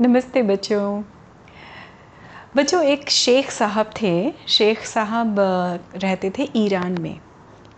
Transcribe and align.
नमस्ते 0.00 0.42
बच्चों। 0.42 1.02
बच्चों 2.56 2.82
एक 2.84 3.10
शेख 3.10 3.50
साहब 3.50 3.90
थे। 4.02 4.32
शेख 4.48 4.84
साहब 4.86 5.36
रहते 5.96 6.30
थे 6.30 6.48
ईरान 6.56 7.00
में। 7.02 7.18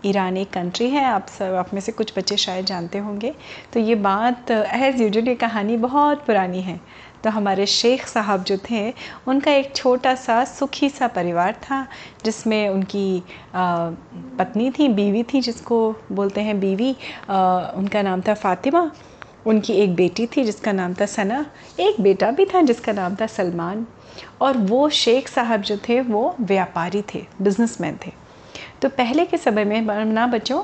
ईरान 0.05 0.37
एक 0.37 0.51
कंट्री 0.51 0.89
है 0.91 1.05
आप 1.05 1.27
सब 1.29 1.55
आप 1.55 1.73
में 1.75 1.81
से 1.81 1.93
कुछ 1.93 2.13
बच्चे 2.19 2.37
शायद 2.37 2.65
जानते 2.67 2.99
होंगे। 2.99 3.35
तो 3.73 3.81
ये 3.81 3.95
बात 3.95 4.51
एज़ 4.51 5.03
यूजल 5.03 5.29
ये 5.29 5.35
कहानी 5.35 5.77
बहुत 5.77 6.27
पुरानी 6.27 6.63
है। 6.63 6.81
तो 7.25 7.31
हमारे 7.31 7.67
शेख 7.67 8.07
साहब 8.07 8.45
जो 8.45 8.57
थे 8.71 8.93
उनका 9.27 9.53
एक 9.53 9.75
छोटा 9.77 10.15
सा 10.15 10.45
सुखी 10.45 10.89
सा 10.89 11.09
परिवार 11.09 11.53
था 11.53 11.87
जिसमें 12.25 12.69
उनकी 12.69 13.23
आ, 13.55 13.91
पत्नी 14.39 14.71
थी 14.71 14.89
बीवी 14.89 15.23
थी 15.23 15.41
जिसको 15.41 15.95
बोलते 16.13 16.41
हैं 16.41 16.59
बीवी। 16.61 16.97
आ, 17.31 17.59
उनका 17.75 18.03
नाम 18.03 18.21
था 18.21 18.35
फ़ातिमा। 18.35 18.91
उनकी 19.47 19.73
एक 19.73 19.95
बेटी 19.97 20.27
थी 20.27 20.45
जिसका 20.45 20.73
नाम 20.73 20.95
था 20.95 21.07
सना 21.07 21.45
एक 21.81 22.01
बेटा 22.01 22.31
भी 22.31 22.45
था 22.45 22.63
जिसका 22.63 22.93
नाम 22.93 23.17
था 23.17 23.27
सलमान 23.27 23.87
और 24.41 24.57
वो 24.59 24.89
शेख 24.91 25.29
साहब 25.29 25.63
जो 25.63 25.77
थे 25.89 26.01
वो 26.01 26.35
व्यापारी 26.41 27.03
थे 27.15 27.25
बिजनेसमैन 27.43 27.99
थे। 28.07 28.13
तो 28.83 28.89
पहले 28.89 29.25
के 29.27 29.37
समय 29.37 29.65
में 29.65 30.05
ना 30.05 30.27
बच्चों 30.27 30.63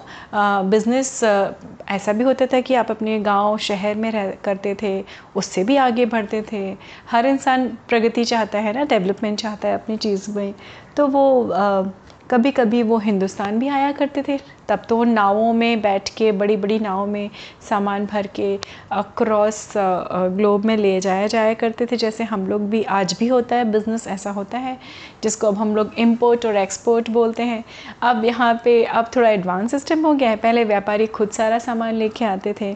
बिज़नेस 0.70 1.22
ऐसा 1.24 2.12
भी 2.12 2.24
होता 2.24 2.46
था 2.46 2.60
कि 2.60 2.74
आप 2.74 2.90
अपने 2.90 3.18
गाँव 3.20 3.56
शहर 3.58 3.94
में 3.94 4.10
रह 4.10 4.30
करते 4.44 4.74
थे 4.82 4.92
उससे 5.36 5.64
भी 5.64 5.76
आगे 5.76 6.06
बढ़ते 6.06 6.42
थे। 6.52 6.62
हर 7.10 7.26
इंसान 7.26 7.66
प्रगति 7.88 8.24
चाहता 8.24 8.58
है 8.58 8.72
ना 8.72 8.84
डेवलपमेंट 8.84 9.38
चाहता 9.40 9.68
है 9.68 9.74
अपनी 9.74 9.96
चीज़ 9.96 10.30
में। 10.30 10.54
तो 10.96 11.06
वो 11.06 11.50
आ, 11.50 11.82
कभी 12.30 12.50
कभी 12.50 12.82
वो 12.82 12.98
हिंदुस्तान 12.98 13.58
भी 13.58 13.68
आया 13.68 13.90
करते 13.92 14.22
थे। 14.28 14.38
तब 14.68 14.82
तो 14.88 15.02
नावों 15.04 15.52
में 15.52 15.80
बैठ 15.82 16.08
के 16.16 16.30
बड़ी 16.32 16.56
बड़ी 16.56 16.78
नावों 16.78 17.06
में 17.06 17.30
सामान 17.68 18.06
भर 18.06 18.26
के 18.26 18.58
अक्रॉस 18.92 19.72
ग्लोब 19.76 20.64
में 20.64 20.76
ले 20.76 20.98
जाया 21.00 21.26
जाया 21.26 21.54
करते 21.54 21.86
थे। 21.86 21.96
जैसे 21.96 22.24
हम 22.24 22.46
लोग 22.46 22.68
भी, 22.70 22.82
आज 22.82 23.16
भी 23.18 23.26
होता 23.28 23.56
है 23.56 23.64
बिज़नेस 23.72 24.06
ऐसा 24.08 24.30
होता 24.30 24.58
है, 24.58 24.78
जिसको 25.22 25.46
अब 25.46 25.58
हम 25.58 25.74
लोग 25.76 25.92
इम्पोर्ट 25.98 26.46
और 26.46 26.56
एक्सपोर्ट 26.56 27.10
बोलते 27.10 27.42
हैं। 27.42 27.62
अब 28.02 28.24
यहाँ 28.24 28.52
पे, 28.64 28.82
अब 28.84 29.10
थोड़ा 29.16 29.28
एडवांस 29.30 29.70
सिस्टम 29.70 30.06
हो 30.06 30.12
गया 30.14 30.30
है। 30.30 30.36
पहले 30.36 30.64
व्यापारी 30.64 31.06
खुद 31.06 31.30
सारा 31.30 31.58
सामान 31.58 31.94
लेके 31.94 32.24
आते 32.24 32.54
थे। 32.60 32.74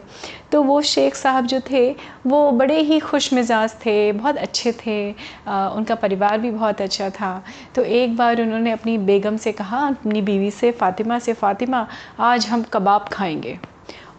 तो 0.51 0.61
वो 0.63 0.81
शेख 0.81 1.15
साहब 1.15 1.45
जो 1.45 1.59
थे 1.69 1.89
वो 2.27 2.51
बड़े 2.51 2.79
ही 2.79 2.99
खुश 2.99 3.31
मिजाज 3.33 3.73
थे 3.75 4.11
बहुत 4.11 4.37
अच्छे 4.37 4.71
थे। 4.85 5.15
आ, 5.47 5.67
उनका 5.67 5.95
परिवार 5.95 6.37
भी 6.37 6.51
बहुत 6.51 6.81
अच्छा 6.81 7.09
था। 7.09 7.31
तो 7.75 7.83
एक 7.83 8.15
बार 8.17 8.41
उन्होंने 8.41 8.71
अपनी 8.71 8.97
बेगम 8.97 9.37
से 9.37 9.51
कहा 9.51 9.87
अपनी 9.87 10.21
बीवी 10.21 10.51
से 10.51 10.71
फ़ातिमा 10.71 11.19
से 11.19 11.33
फ़ातिमा 11.33 11.87
आज 12.19 12.47
हम 12.47 12.63
कबाब 12.63 13.09
खाएँगे। 13.11 13.57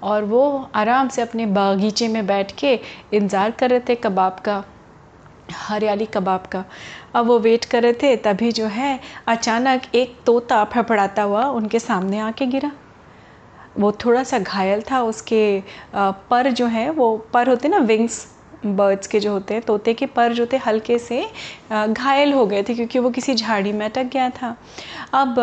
और 0.02 0.24
वो 0.24 0.68
आराम 0.74 1.08
से 1.08 1.22
अपने 1.22 1.46
बागीचे 1.46 2.08
में 2.08 2.26
बैठ 2.26 2.52
के 2.58 2.72
इंतज़ार 3.14 3.50
कर 3.50 3.70
रहे 3.70 3.80
थे 3.80 3.94
कबाब 3.94 4.38
का 4.44 4.62
हरियाली 5.58 6.06
कबाब 6.06 6.46
का। 6.46 6.64
अब 7.14 7.26
वो 7.26 7.38
वेट 7.38 7.64
कर 7.64 7.82
रहे 7.82 7.92
थे 7.92 8.14
तभी 8.16 8.52
जो 8.52 8.66
है 8.66 8.98
अचानक 9.26 9.94
एक 9.94 10.14
तोता 10.26 10.64
फड़फड़ाता 10.64 11.22
हुआ 11.22 11.44
उनके 11.50 11.78
सामने 11.78 12.18
आके 12.18 12.46
गिरा। 12.46 12.70
वो 13.78 13.92
थोड़ा 14.04 14.22
सा 14.24 14.38
घायल 14.38 14.82
था 14.90 15.02
उसके 15.02 15.62
पर 15.94 16.50
जो 16.50 16.66
है 16.66 16.90
वो 16.90 17.16
पर 17.32 17.48
होते 17.48 17.68
ना 17.68 17.78
विंग्स 17.78 18.26
बर्ड्स 18.66 19.06
के 19.06 19.18
जो 19.20 19.32
होते 19.32 19.54
हैं 19.54 19.62
तोते 19.62 19.92
के 19.94 20.06
पर 20.06 20.32
जो 20.32 20.46
थे 20.46 20.56
हल्के 20.56 20.98
से 20.98 21.22
घायल 21.72 22.32
हो 22.32 22.44
गए 22.46 22.62
थे 22.62 22.74
क्योंकि 22.74 22.98
वो 22.98 23.10
किसी 23.10 23.34
झाड़ी 23.34 23.72
में 23.72 23.84
अटक 23.86 24.10
गया 24.12 24.28
था। 24.30 24.54
अब 25.14 25.38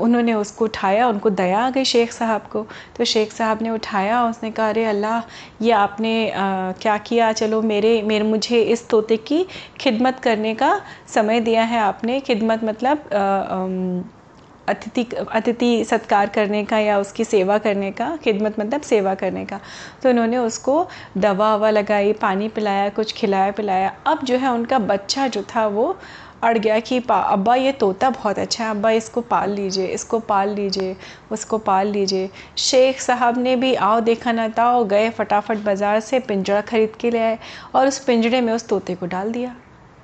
उन्होंने 0.00 0.34
उसको 0.34 0.64
उठाया 0.64 1.08
उनको 1.08 1.30
दया 1.30 1.58
आ 1.60 1.70
गई 1.70 1.84
शेख 1.84 2.12
साहब 2.12 2.46
को। 2.52 2.66
तो 2.96 3.04
शेख 3.04 3.32
साहब 3.32 3.62
ने 3.62 3.70
उठाया 3.70 4.24
उसने 4.28 4.50
कहा 4.50 4.68
अरे 4.68 4.84
अल्लाह 4.84 5.20
ये 5.64 5.72
आपने 5.72 6.30
आ, 6.30 6.72
क्या 6.72 6.96
किया? 6.98 7.32
चलो 7.32 7.60
मेरे 7.62 8.00
मेरे 8.02 8.24
मुझे 8.24 8.62
इस 8.62 8.88
तोते 8.88 9.16
की 9.16 9.44
खिदमत 9.80 10.20
करने 10.22 10.54
का 10.54 10.80
समय 11.14 11.40
दिया 11.40 11.64
है 11.64 11.78
आपने। 11.80 12.20
खिदमत 12.20 12.64
मतलब 12.64 13.08
आ, 13.12 13.18
आ, 13.18 14.20
अतिथि 14.68 15.04
अतिथि 15.32 15.84
सत्कार 15.84 16.28
करने 16.28 16.64
का 16.64 16.78
या 16.78 16.98
उसकी 16.98 17.24
सेवा 17.24 17.58
करने 17.58 17.90
का, 17.90 18.16
खिदमत 18.16 18.60
मतलब 18.60 18.80
सेवा 18.80 19.14
करने 19.14 19.44
का। 19.44 19.60
तो 20.02 20.08
उन्होंने 20.08 20.38
उसको 20.38 20.86
दवा 21.18 21.54
ववा 21.56 21.70
लगाई, 21.70 22.12
पानी 22.12 22.48
पिलाया, 22.48 22.88
कुछ 22.88 23.12
खिलाया 23.12 23.50
पिलाया। 23.50 23.96
अब 24.06 24.24
जो 24.24 24.36
है 24.36 24.48
उनका 24.48 24.78
बच्चा 24.78 25.26
जो 25.28 25.42
था 25.42 25.66
वो 25.66 25.96
अड़ 26.42 26.58
गया 26.58 26.78
कि, 26.78 27.00
पा, 27.00 27.16
अब्बा 27.16 27.54
ये 27.54 27.72
तोता 27.72 28.10
बहुत 28.10 28.38
अच्छा 28.38 28.64
है, 28.64 28.70
अब्बा 28.70 28.90
इसको 28.90 29.20
पाल 29.20 29.50
लीजिए, 29.50 29.86
इसको 29.86 30.18
पाल 30.18 30.48
लीजिए, 30.48 30.96
उसको 31.32 31.58
पाल 31.58 31.86
लीजिए। 31.86 32.30
शेख 32.58 33.00
साहब 33.00 33.38
ने 33.38 33.56
भी, 33.56 33.74
आओ 33.74 34.00
देखा 34.00 34.32
ना 34.32 34.48
ताओ 34.48 34.84
गए 34.84 35.10
फटाफट 35.10 35.58
बाज़ार 35.58 36.00
से, 36.00 36.20
पिंजरा 36.20 36.60
ख़रीद 36.60 36.96
के 37.00 37.10
ले 37.10 37.18
आए। 37.18 37.38
और 37.74 37.86
उस 37.86 37.98
पिंजरे 37.98 38.40
में 38.40 38.52
उस 38.52 38.68
तोते 38.68 38.94
को 38.94 39.06
डाल 39.06 39.32
दिया। 39.32 39.54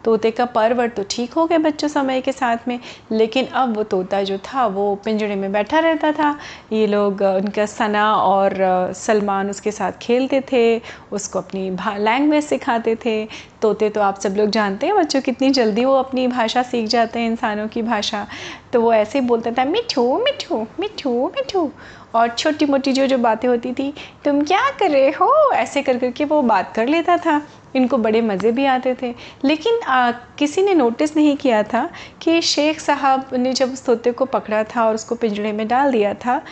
तोते 0.04 0.30
का 0.30 0.44
परवर 0.46 0.88
तो 0.88 1.04
ठीक 1.10 1.32
हो 1.32 1.46
गया 1.46 1.58
बच्चों 1.58 1.88
समय 1.88 2.20
के 2.20 2.32
साथ 2.32 2.68
में, 2.68 2.78
लेकिन 3.12 3.46
अब 3.46 3.76
वो 3.76 3.82
तोता 3.84 4.22
जो 4.22 4.38
था, 4.38 4.66
वो 4.66 4.94
पिंजड़े 4.94 5.36
में 5.36 5.50
बैठा 5.52 5.78
रहता 5.78 6.12
था। 6.12 6.38
ये 6.72 6.86
लोग 6.86 7.22
उनका 7.22 7.66
सना 7.66 8.12
और 8.14 8.92
सलमान 8.96 9.50
उसके 9.50 9.70
साथ 9.70 9.92
खेलते 10.02 10.40
थे, 10.52 10.80
उसको 11.12 11.38
अपनी 11.38 11.70
लैंग्वेज 11.98 12.44
सिखाते 12.44 12.96
थे। 13.04 13.24
तोते 13.62 13.88
तो 13.90 14.00
आप 14.00 14.18
सब 14.20 14.34
लोग 14.36 14.50
जानते 14.50 14.86
हैं 14.86 14.96
बच्चों, 14.96 15.20
कितनी 15.20 15.50
जल्दी 15.50 15.84
वो 15.84 15.94
अपनी 15.94 16.26
भाषा 16.28 16.62
सीख 16.62 16.88
जाते 16.88 17.20
हैं 17.20 17.30
इंसानों 17.30 17.68
की 17.68 17.82
भाषा। 17.82 18.26
तो 18.72 18.80
वो 18.80 18.92
ऐसे 18.92 19.18
ही 19.18 19.26
बोलता 19.26 19.50
था, 19.50 19.64
मिठू 19.64 20.18
मिठू 20.18 20.66
मिठू 20.80 21.26
मिठू। 21.28 21.70
और 22.14 22.28
छोटी 22.28 22.66
मोटी 22.66 22.92
जो 22.92 23.06
जो 23.06 23.16
बातें 23.18 23.48
होती 23.48 23.72
थी, 23.72 23.92
तुम 24.24 24.40
क्या 24.42 24.60
कर 24.78 24.90
रहे 24.90 25.08
हो? 25.10 25.32
ऐसे 25.52 25.82
कर 25.82 25.98
करके 25.98 26.24
वो 26.24 26.40
बात 26.42 26.72
कर 26.74 26.86
लेता 26.86 27.16
था। 27.16 27.40
इनको 27.74 27.98
बड़े 27.98 28.20
मज़े 28.22 28.52
भी 28.52 28.64
आते 28.66 28.94
थे। 29.02 29.14
लेकिन 29.44 29.80
आ, 29.80 30.10
किसी 30.38 30.62
ने 30.62 30.74
नोटिस 30.74 31.16
नहीं 31.16 31.36
किया 31.36 31.62
था 31.64 31.88
कि 32.22 32.40
शेख 32.42 32.80
साहब 32.80 33.34
ने 33.34 33.52
जब 33.52 33.72
उस 33.72 33.84
तोते 33.86 34.12
को 34.12 34.24
पकड़ा 34.26 34.62
था 34.66 34.84
और 34.84 34.94
उसको 34.94 35.14
पिंजड़े 35.14 35.52
में 35.52 35.66
डाल 35.68 35.92
दिया 35.92 36.14
था 36.16 36.42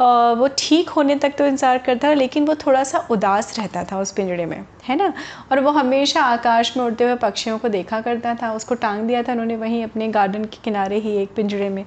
आ, 0.00 0.32
वो 0.32 0.48
ठीक 0.58 0.88
होने 0.90 1.16
तक 1.16 1.34
तो 1.38 1.46
इंतज़ार 1.46 1.78
करता 1.78 2.08
था 2.08 2.12
लेकिन 2.14 2.44
वो 2.46 2.54
थोड़ा 2.56 2.82
सा 2.84 3.06
उदास 3.10 3.58
रहता 3.58 3.84
था 3.84 4.00
उस 4.00 4.12
पिंजड़े 4.12 4.46
में 4.46 4.64
है 4.84 4.96
ना? 4.96 5.12
और 5.52 5.60
वो 5.60 5.70
हमेशा 5.70 6.22
आकाश 6.22 6.76
में 6.76 6.84
उड़ते 6.84 7.04
हुए 7.04 7.14
पक्षियों 7.16 7.58
को 7.58 7.68
देखा 7.68 8.00
करता 8.00 8.34
था 8.34 8.52
उसको 8.52 8.74
टांग 8.76 9.02
दिया 9.02 9.22
था 9.22 9.32
उन्होंने 9.32 9.56
वहीं 9.56 9.82
अपने 9.84 10.08
गार्डन 10.08 10.44
के 10.44 10.58
किनारे 10.64 10.98
ही 10.98 11.16
एक 11.16 11.34
पिंजड़े 11.34 11.68
में। 11.68 11.84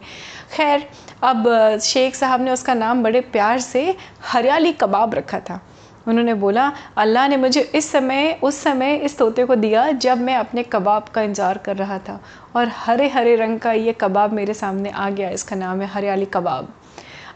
खैर 0.53 0.88
अब 1.24 1.47
शेख 1.84 2.16
साहब 2.16 2.42
ने 2.42 2.52
उसका 2.52 2.74
नाम 2.74 3.03
बड़े 3.03 3.22
प्यार 3.34 3.59
से 3.59 3.96
हरियाली 4.24 4.72
कबाब 4.74 5.14
रखा 5.16 5.40
था। 5.40 5.59
उन्होंने 6.07 6.34
बोला, 6.34 6.72
अल्लाह 6.97 7.28
ने 7.28 7.38
मुझे 7.38 7.62
इस 7.75 7.91
समय, 7.91 8.40
उस 8.44 8.57
समय 8.57 8.95
इस 8.95 9.18
तोते 9.18 9.45
को 9.45 9.56
दिया 9.56 9.91
जब 9.91 10.22
मैं 10.22 10.35
अपने 10.35 10.63
कबाब 10.63 11.07
का 11.13 11.22
इंतज़ार 11.22 11.57
कर 11.57 11.75
रहा 11.78 11.97
था 12.00 12.19
और 12.56 12.72
हरे 12.75 13.07
हरे 13.09 13.35
रंग 13.35 13.59
का 13.59 13.72
ये 13.73 13.94
कबाब 13.94 14.34
मेरे 14.34 14.53
सामने 14.53 14.90
आ 14.90 15.09
गया, 15.09 15.29
इसका 15.29 15.56
नाम 15.56 15.81
है 15.81 15.88
हरियाली 15.88 16.25
कबाब। 16.25 16.73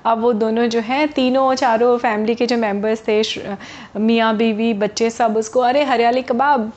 अब 0.05 0.19
वो 0.19 0.31
दोनों 0.33 0.65
जो 0.65 0.79
हैं, 0.79 1.07
तीनों 1.07 1.53
चारों 1.55 1.97
फैमिली 1.97 2.35
के 2.35 2.45
जो 2.45 2.57
मेंबर्स 2.57 3.03
थे 3.07 3.21
मियाँ, 3.99 4.35
बीवी, 4.37 4.73
बच्चे 4.75 5.09
सब 5.09 5.37
उसको, 5.37 5.59
अरे, 5.59 5.83
हरियाली 5.83 6.21
कबाब 6.21 6.71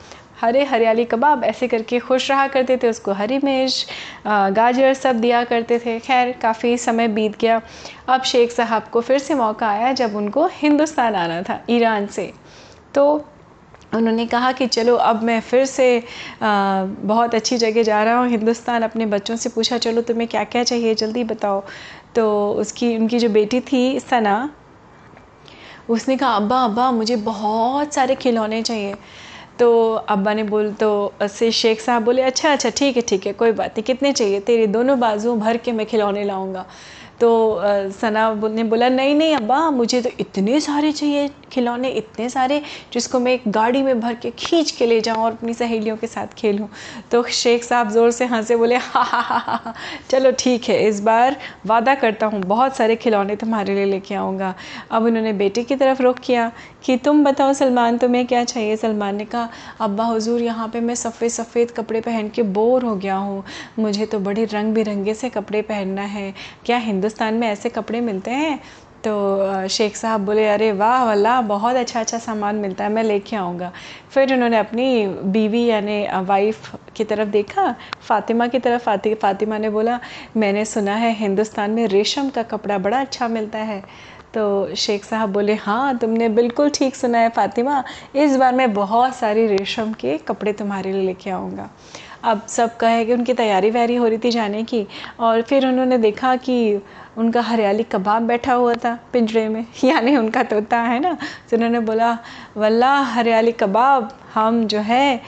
हरे 0.45 0.63
हरियाली 0.65 1.03
कबाब 1.05 1.43
ऐसे 1.43 1.67
करके 1.67 1.99
खुश 1.99 2.29
रहा 2.31 2.47
करते 2.47 2.77
थे 2.77 2.89
उसको 2.89 3.13
हरी 3.13 3.37
मिर्च 3.43 3.85
गाजर 4.27 4.93
सब 4.93 5.19
दिया 5.21 5.43
करते 5.43 5.79
थे। 5.79 5.99
खैर 5.99 6.31
काफ़ी 6.41 6.77
समय 6.79 7.07
बीत 7.09 7.39
गया। 7.41 7.61
अब 8.09 8.23
शेख 8.23 8.51
साहब 8.51 8.89
को 8.93 9.01
फिर 9.01 9.19
से 9.19 9.35
मौका 9.35 9.67
आया 9.67 9.91
जब 9.93 10.15
उनको 10.15 10.45
हिंदुस्तान 10.53 11.15
आना 11.15 11.41
था 11.43 11.59
ईरान 11.69 12.07
से। 12.07 12.31
तो 12.95 13.05
उन्होंने 13.93 14.25
कहा 14.27 14.51
कि 14.51 14.67
चलो 14.67 14.95
अब 14.95 15.23
मैं 15.23 15.39
फिर 15.41 15.65
से 15.65 15.87
आ, 15.99 16.83
बहुत 16.83 17.35
अच्छी 17.35 17.57
जगह 17.57 17.83
जा 17.83 18.03
रहा 18.03 18.17
हूँ 18.17 18.29
हिंदुस्तान 18.29 18.83
अपने 18.83 19.05
बच्चों 19.07 19.35
से 19.35 19.49
पूछा 19.49 19.77
चलो 19.79 20.01
तुम्हें 20.03 20.27
क्या 20.27 20.43
क्या 20.45 20.63
चाहिए? 20.63 20.95
जल्दी 20.95 21.23
बताओ। 21.25 21.63
तो 22.15 22.51
उसकी 22.53 22.95
उनकी 22.97 23.19
जो 23.19 23.29
बेटी 23.31 23.59
थी 23.63 23.99
सना 24.01 24.37
उसने 25.89 26.15
कहा 26.17 26.29
अब्बा 26.31 26.63
अब्बा 26.63 26.89
मुझे 26.91 27.15
बहुत 27.15 27.93
सारे 27.93 28.15
खिलौने 28.15 28.61
चाहिए। 28.61 28.93
तो 29.59 29.93
अब्बा 30.09 30.33
ने 30.33 30.43
बोल 30.43 30.71
तो 30.73 31.13
से 31.23 31.51
शेख 31.51 31.81
साहब 31.81 32.03
बोले 32.03 32.21
अच्छा 32.21 32.51
अच्छा 32.51 32.69
ठीक 32.69 32.95
है 32.95 33.01
ठीक 33.01 33.25
है, 33.27 33.33
कोई 33.33 33.51
बात 33.51 33.69
नहीं, 33.69 33.83
कितने 33.83 34.11
चाहिए? 34.13 34.39
तेरे 34.39 34.67
दोनों 34.67 34.99
बाज़ू 34.99 35.35
भर 35.35 35.57
के 35.57 35.71
मैं 35.71 35.85
खिलौने 35.85 36.23
लाऊँगा। 36.23 36.65
तो 37.21 37.29
सना 37.91 38.29
ने 38.45 38.63
बोला, 38.63 38.89
नहीं 38.89 39.15
नहीं, 39.15 39.35
अब्बा, 39.35 39.69
मुझे 39.71 40.01
तो 40.01 40.09
इतने 40.19 40.59
सारे 40.59 40.91
चाहिए 40.91 41.29
खिलौने, 41.51 41.89
इतने 41.89 42.29
सारे, 42.29 42.61
जिसको 42.93 43.19
मैं 43.19 43.33
एक 43.33 43.43
गाड़ी 43.47 43.81
में 43.83 43.99
भर 43.99 44.15
के 44.15 44.31
खींच 44.31 44.71
के 44.71 44.85
ले 44.85 44.99
जाऊँ 45.01 45.23
और 45.23 45.31
अपनी 45.31 45.53
सहेलियों 45.53 45.95
के 45.97 46.07
साथ 46.07 46.33
खेलूँ। 46.37 46.67
तो 47.11 47.23
शेख 47.23 47.63
साहब 47.63 47.89
ज़ोर 47.89 48.11
से 48.11 48.25
हंसे 48.25 48.55
बोले, 48.55 48.75
हा 48.75 49.01
हा 49.01 49.19
हा 49.19 49.37
हा 49.39 49.73
चलो 50.09 50.31
ठीक 50.39 50.69
है, 50.69 50.79
इस 50.87 50.99
बार 51.01 51.37
वादा 51.65 51.95
करता 51.95 52.25
हूँ, 52.25 52.41
बहुत 52.43 52.75
सारे 52.75 52.95
खिलौने 52.95 53.35
तुम्हारे 53.35 53.75
लिए 53.75 53.85
लेके 53.85 54.15
आऊँगा। 54.15 54.53
अब 54.91 55.03
उन्होंने 55.03 55.33
बेटे 55.33 55.63
की 55.63 55.75
तरफ़ 55.75 56.01
रुख 56.01 56.19
किया 56.19 56.51
कि, 56.85 56.97
तुम 56.97 57.23
बताओ, 57.23 57.53
सलमान, 57.53 57.97
तुम्हें 57.97 58.25
क्या 58.27 58.43
चाहिए? 58.43 58.75
सलमान 58.77 59.15
ने 59.15 59.25
कहा, 59.25 59.49
अब्बा, 59.81 60.03
हुजूर, 60.03 60.41
यहाँ 60.41 60.67
पे 60.67 60.79
मैं 60.79 60.95
सफ़ेद 60.95 61.31
सफ़ेद 61.31 61.71
कपड़े 61.71 62.01
पहन 62.01 62.29
के 62.29 62.43
बोर 62.43 62.83
हो 62.83 62.95
गया 62.95 63.15
हूँ। 63.15 63.43
मुझे 63.79 64.05
तो 64.05 64.19
बड़े 64.19 64.45
रंग 64.45 64.73
बिरंगे 64.73 65.13
से 65.13 65.29
कपड़े 65.29 65.61
पहनना 65.61 66.01
है। 66.01 66.33
क्या 66.65 66.77
हिंदुस्तान 67.05 67.33
में 67.33 67.47
ऐसे 67.47 67.69
कपड़े 67.69 67.99
मिलते 68.01 68.31
हैं 68.31 68.59
तो 69.03 69.67
शेख 69.69 69.95
साहब 69.95 70.21
बोले, 70.25 70.45
अरे 70.47 70.71
वाह 70.73 71.03
वल्ला 71.05 71.39
बहुत 71.41 71.75
अच्छा 71.75 71.99
अच्छा 71.99 72.17
सामान 72.17 72.55
मिलता 72.55 72.83
है, 72.83 72.89
मैं 72.89 73.03
लेके 73.03 73.35
आऊँगा। 73.35 73.71
फिर 74.09 74.33
उन्होंने 74.33 74.57
अपनी 74.57 75.07
बीवी 75.29 75.63
यानी 75.65 76.01
वाइफ 76.25 76.71
की 76.95 77.03
तरफ़ 77.03 77.29
देखा, 77.29 77.75
फ़ातिमा 78.01 78.47
की 78.47 78.59
तरफ़, 78.59 78.83
फाति, 78.83 79.13
फ़ातिमा 79.15 79.57
ने 79.57 79.69
बोला, 79.69 79.99
मैंने 80.37 80.65
सुना 80.65 80.95
है 80.95 81.13
हिंदुस्तान 81.13 81.71
में 81.71 81.85
रेशम 81.87 82.29
का 82.29 82.43
कपड़ा 82.45 82.77
बड़ा 82.79 82.99
अच्छा 82.99 83.27
मिलता 83.27 83.59
है। 83.61 83.81
तो 84.33 84.75
शेख 84.75 85.03
साहब 85.05 85.31
बोले 85.33 85.53
हाँ 85.55 85.97
तुमने 85.97 86.29
बिल्कुल 86.29 86.69
ठीक 86.69 86.95
सुना 86.95 87.17
है, 87.17 87.29
फ़ातिमा, 87.29 87.83
इस 88.15 88.35
बार 88.37 88.55
मैं 88.55 88.73
बहुत 88.73 89.15
सारी 89.15 89.45
रेशम 89.47 89.93
के 89.93 90.17
कपड़े 90.17 90.53
तुम्हारे 90.53 90.91
लिए 90.93 91.05
लेके 91.05 91.29
आऊँगा। 91.29 91.69
अब 92.25 92.45
सब 92.49 92.75
कहे 92.77 93.03
कि 93.05 93.13
उनकी 93.13 93.33
तैयारी 93.33 93.69
वैयारी 93.71 93.95
हो 93.95 94.07
रही 94.07 94.17
थी 94.17 94.29
जाने 94.31 94.63
की 94.63 94.85
और 95.19 95.41
फिर 95.41 95.67
उन्होंने 95.67 95.97
देखा 95.97 96.35
कि 96.35 96.55
उनका 97.17 97.41
हरियाली 97.41 97.83
कबाब 97.83 98.21
बैठा 98.27 98.53
हुआ 98.53 98.73
था 98.75 98.97
पिंजरे 99.13 99.47
में 99.49 99.65
यानी 99.83 100.15
उनका 100.17 100.43
तोता 100.43 100.77
है 100.81 100.99
ना? 100.99 101.13
तो 101.49 101.57
उन्होंने 101.57 101.79
बोला 101.79 102.17
वल्ला 102.57 102.93
हरियाली 103.13 103.51
कबाब 103.51 104.09
हम 104.33 104.65
जो 104.67 104.79
है 104.79 105.21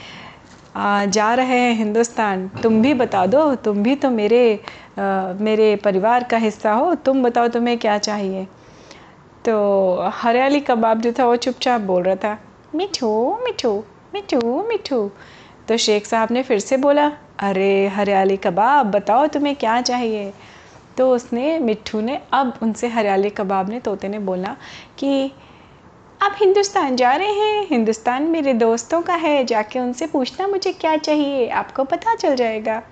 आ, 0.76 1.04
जा 1.04 1.32
रहे 1.34 1.58
हैं 1.58 1.74
हिंदुस्तान। 1.74 2.48
तुम 2.62 2.82
भी 2.82 2.94
बता 2.94 3.24
दो 3.26 3.54
तुम 3.54 3.82
भी 3.82 3.94
तो 3.94 4.10
मेरे 4.10 4.42
आ, 4.98 5.32
मेरे 5.40 5.74
परिवार 5.76 6.24
का 6.24 6.36
हिस्सा 6.36 6.72
हो 6.72 6.94
तुम 6.94 7.22
बताओ 7.22 7.48
तुम्हें 7.48 7.78
क्या 7.78 7.98
चाहिए? 7.98 8.46
तो 9.44 10.10
हरियाली 10.14 10.60
कबाब 10.60 11.00
जो 11.00 11.12
था 11.12 11.26
वो 11.26 11.36
चुपचाप 11.36 11.80
बोल 11.80 12.02
रहा 12.02 12.16
था 12.16 12.38
मिठू 12.74 13.10
मिठू 13.44 13.76
मिठू 14.14 14.62
मिठू। 14.68 15.10
तो 15.68 15.76
शेख 15.76 16.06
साहब 16.06 16.28
ने 16.30 16.42
फिर 16.42 16.58
से 16.58 16.76
बोला, 16.76 17.12
अरे, 17.38 17.86
हरियाली 17.88 18.36
कबाब, 18.36 18.86
बताओ 18.86 19.26
तुम्हें 19.26 19.56
क्या 19.56 19.80
चाहिए? 19.80 20.32
तो 20.96 21.14
उसने, 21.14 21.58
मिट्ठू 21.58 22.00
ने, 22.00 22.20
अब 22.32 22.58
उनसे 22.62 22.88
हरियाली 22.88 23.30
कबाब 23.30 23.68
ने, 23.68 23.80
तोते 23.80 24.08
ने 24.08 24.18
बोला 24.18 24.56
कि, 24.98 25.32
आप 26.22 26.36
हिंदुस्तान 26.36 26.96
जा 26.96 27.12
रहे 27.12 27.32
हैं, 27.32 27.66
हिंदुस्तान 27.70 28.22
मेरे 28.22 28.54
दोस्तों 28.54 29.02
का 29.02 29.14
है, 29.14 29.44
जाके 29.44 29.78
उनसे 29.78 30.06
पूछना 30.06 30.46
मुझे 30.46 30.72
क्या 30.72 30.96
चाहिए, 30.96 31.48
आपको 31.48 31.84
पता 31.84 32.14
चल 32.14 32.36
जाएगा। 32.36 32.82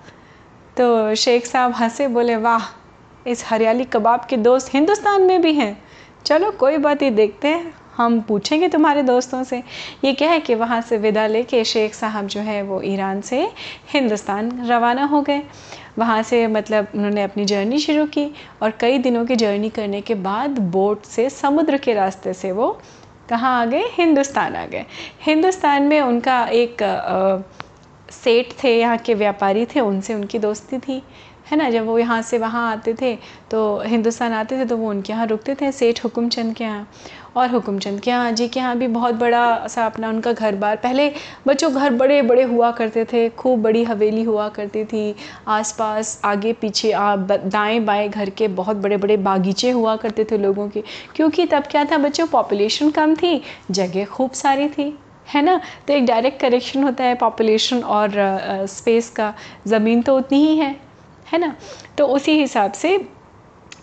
तो 0.77 1.15
शेख 1.15 1.45
साहब 1.45 1.73
हंसे, 1.73 2.07
बोले, 2.07 2.35
वाह, 2.35 2.61
इस 3.27 3.43
हरियाली 3.47 3.83
कबाब 3.83 4.25
के 4.29 4.37
दोस्त 4.37 4.75
हिंदुस्तान 4.75 5.21
में 5.21 5.41
भी 5.41 5.53
हैं। 5.53 5.83
चलो, 6.25 6.51
कोई 6.51 6.77
बात 6.77 7.01
ही 7.01 7.09
देखते 7.09 7.47
हैं। 7.47 7.73
हम 7.97 8.19
पूछेंगे 8.21 8.67
तुम्हारे 8.67 9.03
दोस्तों 9.03 9.43
से 9.43 9.61
ये 10.03 10.13
क्या 10.13 10.29
है 10.29 10.39
कि 10.39 10.55
वहाँ 10.55 10.81
से 10.81 10.97
विदा 10.97 11.25
लेके 11.27 11.63
शेख 11.65 11.93
साहब 11.93 12.27
जो 12.27 12.41
है 12.41 12.61
वो 12.63 12.81
ईरान 12.81 13.21
से 13.21 13.41
हिंदुस्तान 13.93 14.51
रवाना 14.67 15.05
हो 15.05 15.21
गए। 15.21 15.41
वहाँ 15.99 16.21
से 16.23 16.45
मतलब 16.47 16.87
उन्होंने 16.95 17.23
अपनी 17.23 17.45
जर्नी 17.45 17.79
शुरू 17.79 18.05
की 18.07 18.31
और 18.61 18.71
कई 18.79 18.97
दिनों 18.97 19.25
की 19.25 19.35
जर्नी 19.35 19.69
करने 19.69 20.01
के 20.01 20.15
बाद 20.15 20.59
बोट 20.71 21.05
से 21.05 21.29
समुद्र 21.29 21.77
के 21.77 21.93
रास्ते 21.93 22.33
से 22.33 22.51
वो 22.51 22.69
कहाँ 23.29 23.59
आ 23.61 23.65
गए? 23.65 23.83
हिंदुस्तान 23.93 24.55
आ 24.55 24.65
गए। 24.65 24.85
हिंदुस्तान 25.21 25.83
में 25.83 25.99
उनका 26.01 26.43
एक 26.45 26.83
आ, 26.83 27.41
सेठ 28.13 28.53
थे 28.63 28.77
यहाँ 28.79 28.97
के 28.97 29.13
व्यापारी 29.13 29.65
थे 29.65 29.79
उनसे 29.79 30.13
उनकी 30.13 30.39
दोस्ती 30.39 30.77
थी 30.79 31.01
है 31.51 31.57
ना? 31.57 31.69
जब 31.69 31.85
वो 31.85 31.97
यहाँ 31.99 32.21
से 32.21 32.37
वहाँ 32.37 32.71
आते 32.71 32.93
थे 33.01 33.13
तो 33.51 33.81
हिंदुस्तान 33.85 34.33
आते 34.33 34.59
थे 34.59 34.65
तो 34.65 34.77
वो 34.77 34.89
उनके 34.89 35.13
यहाँ 35.13 35.25
रुकते 35.27 35.55
थे 35.55 35.71
सेठ 35.71 36.03
हुकुमचंद 36.03 36.53
के 36.55 36.63
यहाँ। 36.63 36.87
और 37.37 37.49
हुकुमचंद 37.49 37.99
के 37.99 38.09
यहाँ 38.11 38.31
जी 38.31 38.47
के 38.47 38.59
यहाँ 38.59 38.77
भी 38.77 38.87
बहुत 38.89 39.15
बड़ा 39.15 39.67
सा 39.67 39.85
अपना 39.85 40.09
उनका 40.09 40.31
घर 40.33 40.55
बार 40.55 40.75
पहले 40.75 41.09
बच्चों 41.47 41.71
घर 41.73 41.93
बड़े 41.93 42.21
बड़े 42.21 42.43
हुआ 42.43 42.71
करते 42.71 43.03
थे, 43.05 43.27
खूब 43.29 43.61
बड़ी 43.61 43.83
हवेली 43.83 44.23
हुआ 44.23 44.47
करती 44.49 44.83
थी। 44.85 45.15
आसपास, 45.47 46.19
आगे 46.25 46.53
पीछे 46.53 46.91
दाएँ 46.95 47.79
बाएँ 47.79 48.07
घर 48.09 48.29
के 48.29 48.47
बहुत 48.49 48.77
बड़े 48.77 48.97
बड़े 48.97 49.17
बागीचे 49.19 49.71
हुआ 49.71 49.95
करते 49.95 50.23
थे 50.31 50.37
लोगों 50.37 50.67
के। 50.69 50.83
क्योंकि 51.15 51.45
तब 51.45 51.63
क्या 51.71 51.83
था 51.85 51.97
बच्चों 51.97 52.27
पॉपुलेशन 52.27 52.89
कम 52.91 53.15
थी, 53.15 53.41
जगह 53.71 54.05
खूब 54.05 54.31
सारी 54.33 54.67
थी, 54.69 54.93
है 55.27 55.41
ना? 55.41 55.59
तो 55.87 55.93
एक 55.93 56.05
डायरेक्ट 56.05 56.39
करेक्शन 56.41 56.83
होता 56.83 57.03
है 57.03 57.15
पॉपुलेशन 57.17 57.83
और 57.83 58.11
स्पेस 58.69 59.09
का। 59.09 59.33
ज़मीन 59.67 60.01
तो 60.01 60.17
उतनी 60.17 60.45
ही 60.45 60.55
है 60.57 60.75
है 61.27 61.39
ना? 61.39 61.55
तो 61.97 62.05
उसी 62.07 62.39
हिसाब 62.39 62.71
से 62.71 62.97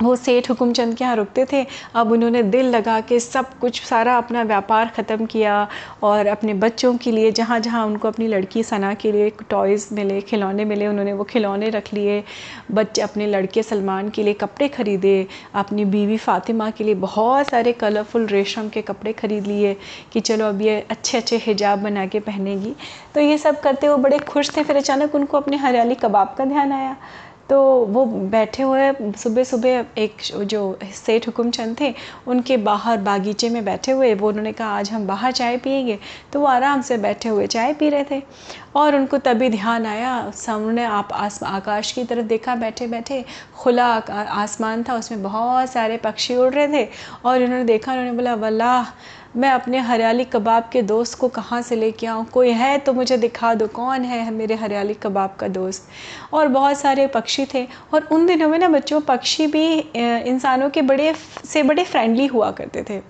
वो 0.02 0.14
सेठ 0.17 0.49
हुकुमचंद 0.50 0.94
के 0.94 1.05
यहाँ 1.05 1.17
रुकते 1.17 1.44
थे। 1.52 1.64
अब 1.94 2.11
उन्होंने 2.12 2.43
दिल 2.44 2.67
लगा 2.67 3.00
के 3.00 3.19
सब 3.20 3.58
कुछ, 3.58 3.81
सारा 3.82 4.17
अपना 4.19 4.43
व्यापार 4.43 4.88
ख़त्म 4.96 5.26
किया 5.26 5.67
और 6.02 6.26
अपने 6.26 6.55
बच्चों 6.55 6.96
के 6.96 7.11
लिए 7.12 7.31
जहाँ 7.32 7.58
जहाँ 7.61 7.85
उनको 7.87 8.08
अपनी 8.08 8.26
लड़की 8.29 8.62
सना 8.62 8.93
के 8.94 9.12
लिए 9.12 9.31
टॉयज़ 9.50 9.87
मिले, 9.94 10.20
खिलौने 10.20 10.64
मिले, 10.64 10.87
उन्होंने 10.87 11.12
वो 11.12 11.25
खिलौने 11.25 11.70
रख 11.70 11.93
लिए। 11.94 12.23
बच्चे, 12.73 13.02
अपने 13.02 13.26
लड़के 13.26 13.62
सलमान 13.62 14.08
के 14.08 14.23
लिए 14.23 14.35
कपड़े 14.35 14.69
ख़रीदे, 14.69 15.26
अपनी 15.55 15.85
बीवी 15.85 16.17
फ़ातिमा 16.19 16.70
के 16.70 16.85
लिए 16.85 16.94
बहुत 16.96 17.49
सारे 17.49 17.73
कलरफुल 17.75 18.26
रेशम 18.26 18.69
के 18.69 18.82
कपड़े 18.82 19.12
ख़रीद 19.12 19.46
लिए 19.46 19.76
कि 20.12 20.20
चलो 20.20 20.49
अब 20.49 20.62
ये 20.62 20.81
अच्छे 20.91 21.19
अच्छे 21.19 21.37
हिजाब 21.46 21.82
बना 21.82 22.06
के 22.06 22.20
पहनेगी। 22.20 22.75
तो 23.14 23.20
ये 23.20 23.38
सब 23.38 23.61
करते 23.61 23.88
वो 23.88 23.96
बड़े 23.99 24.19
खुश 24.19 24.56
थे। 24.56 24.62
फिर 24.64 24.76
अचानक 24.76 25.14
उनको 25.14 25.37
अपने 25.37 25.56
हरियाली 25.56 25.94
कबाब 25.94 26.35
का 26.38 26.44
ध्यान 26.44 26.73
आया। 26.73 26.96
तो 27.50 27.61
वो 27.87 28.05
बैठे 28.06 28.62
हुए 28.62 28.93
सुबह 29.19 29.44
सुबह 29.44 29.85
एक 29.99 30.17
जो 30.44 30.61
सेठ 30.96 31.26
हुकुमचंद 31.26 31.76
थे, 31.81 31.93
उनके 32.26 32.56
बाहर 32.58 32.99
बागीचे 32.99 33.49
में 33.50 33.64
बैठे 33.64 33.93
हुए, 33.93 34.14
वो 34.14 34.29
उन्होंने 34.29 34.52
कहा, 34.52 34.69
आज 34.69 34.91
हम 34.91 35.06
बाहर 35.06 35.32
चाय 35.32 35.56
पिएँगे 35.56 35.99
तो 36.32 36.41
वो 36.41 36.46
आराम 36.46 36.82
से 36.82 36.96
बैठे 36.99 37.29
हुए 37.29 37.46
चाय 37.46 37.73
पी 37.75 37.88
रहे 37.88 38.05
थे। 38.11 38.23
और 38.76 38.96
उनको 38.96 39.19
तभी 39.19 39.49
ध्यान 39.50 39.87
आया, 39.87 40.31
सामने 40.31 40.85
आप 40.85 41.12
आस, 41.12 41.43
आकाश 41.43 41.93
की 41.93 42.05
तरफ़ 42.05 42.26
देखा 42.26 42.55
बैठे 42.56 42.87
बैठे 42.87 43.25
खुला 43.56 43.87
आसमान 43.87 44.82
था, 44.82 44.94
उसमें 44.94 45.23
बहुत 45.23 45.70
सारे 45.70 45.96
पक्षी 45.96 46.37
उड़ 46.37 46.52
रहे 46.55 46.69
थे। 46.69 46.88
और 47.25 47.43
उन्होंने 47.43 47.64
देखा, 47.64 47.93
उन्होंने 47.93 48.12
बोला, 48.12 48.35
वल्लाह 48.35 48.82
मैं 49.36 49.50
अपने 49.50 49.78
हरियाली 49.78 50.25
कबाब 50.25 50.69
के 50.72 50.81
दोस्त 50.82 51.19
को 51.19 51.28
कहाँ 51.28 51.60
से 51.62 51.76
लेके 51.76 52.06
आऊँ? 52.06 52.25
कोई 52.25 52.50
है 52.50 52.76
तो 52.78 52.92
मुझे 52.92 53.16
दिखा 53.19 53.52
दो। 53.54 53.66
कौन 53.66 54.02
है 54.04 54.31
मेरे 54.31 54.54
हरियाली 54.54 54.94
कबाब 54.94 55.34
का 55.40 55.48
दोस्त? 55.48 55.88
और 56.32 56.48
बहुत 56.48 56.78
सारे 56.78 57.06
पक्षी 57.06 57.46
थे। 57.54 57.66
और 57.94 58.08
उन 58.12 58.26
दिनों 58.26 58.48
में 58.48 58.58
ना 58.58 58.69
बच्चों, 58.69 59.00
पक्षी 59.00 59.46
भी 59.46 59.66
इंसानों 59.98 60.69
के 60.70 60.82
बड़े 60.82 61.14
से 61.44 61.62
बड़े 61.62 61.84
फ्रेंडली 61.84 62.26
हुआ 62.26 62.50
करते 62.50 62.84
थे। 62.90 63.00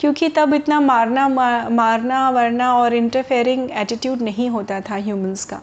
क्योंकि 0.00 0.28
तब 0.28 0.54
इतना 0.54 0.80
मारना 0.80 1.28
मारना 1.28 2.28
वरना 2.30 2.74
और 2.76 2.94
इंटरफेयरिंग 2.94 3.70
एटीट्यूड 3.72 4.22
नहीं 4.22 4.48
होता 4.50 4.80
था 4.80 4.96
ह्यूमंस 4.96 5.44
का। 5.44 5.60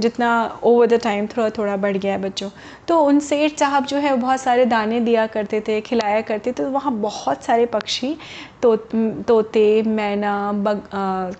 जितना 0.00 0.28
ओवर 0.62 0.86
द 0.86 1.00
टाइम 1.02 1.26
थोड़ा 1.26 1.48
थोड़ा 1.50 1.76
बढ़ 1.76 1.96
गया 1.96 2.12
है 2.12 2.20
बच्चों। 2.22 2.48
तो 2.88 2.98
उन 3.00 3.18
सेठ 3.20 3.58
साहब 3.58 3.84
जो 3.86 3.96
है 3.96 4.16
बहुत 4.16 4.40
सारे 4.40 4.64
दाने 4.66 5.00
दिया 5.00 5.26
करते 5.26 5.60
थे, 5.60 5.80
खिलाया 5.80 6.20
करते 6.20 6.50
थे। 6.50 6.54
तो 6.54 6.70
वहाँ 6.70 6.92
बहुत 6.94 7.42
सारे 7.44 7.66
पक्षी 7.66 8.16
तो 8.62 8.74
तोते, 8.76 9.82
मैना, 9.82 10.52
बग 10.54 10.82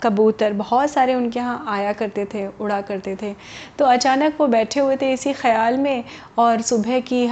कबूतर, 0.02 0.52
बहुत 0.52 0.90
सारे 0.90 1.14
उनके 1.14 1.38
यहाँ 1.38 1.64
आया 1.68 1.92
करते 1.92 2.24
थे, 2.34 2.46
उड़ा 2.48 2.80
करते 2.80 3.16
थे। 3.22 3.34
तो 3.78 3.84
अचानक 3.84 4.36
वो 4.40 4.46
बैठे 4.48 4.80
हुए 4.80 4.96
थे 4.96 5.12
इसी 5.12 5.32
ख्याल 5.32 5.78
में 5.78 6.04
और 6.38 6.60
सुबह 6.62 7.00
की 7.02 7.26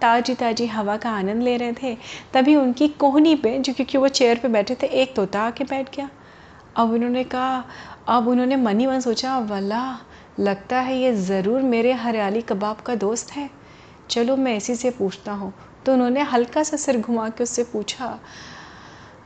ताज़ी 0.00 0.34
ताज़ी 0.34 0.66
हवा 0.66 0.96
का 0.96 1.10
आनंद 1.10 1.42
ले 1.42 1.56
रहे 1.56 1.72
थे। 1.72 1.96
तभी 2.34 2.56
उनकी 2.56 2.88
कोहनी 2.88 3.34
पे, 3.36 3.58
जो 3.58 3.72
क्योंकि 3.72 3.98
वो 3.98 4.08
चेयर 4.10 4.38
पे 4.38 4.48
बैठे 4.48 4.74
थे, 4.74 4.86
एक 4.86 5.14
तोता 5.16 5.40
आके 5.40 5.64
बैठ 5.64 5.94
गया। 5.96 6.08
अब 6.76 6.92
उन्होंने 6.92 7.24
कहा, 7.24 7.64
अब 8.08 8.28
उन्होंने 8.28 8.56
मन 8.56 8.86
मन 8.86 9.00
सोचा 9.00 9.38
वल्ला 9.40 9.98
लगता 10.38 10.80
है 10.80 10.98
ये 10.98 11.12
ज़रूर 11.14 11.62
मेरे 11.62 11.92
हरियाली 11.92 12.40
कबाब 12.40 12.76
का 12.76 12.94
दोस्त 12.94 13.30
है। 13.32 13.48
चलो 14.10 14.36
मैं 14.36 14.56
इसी 14.56 14.74
से 14.74 14.90
पूछता 14.90 15.32
हूँ। 15.32 15.52
तो 15.86 15.92
उन्होंने 15.92 16.22
हल्का 16.22 16.62
सा 16.62 16.76
सिर 16.76 17.00
घुमा 17.00 17.28
के 17.28 17.42
उससे 17.42 17.64
पूछा, 17.64 18.18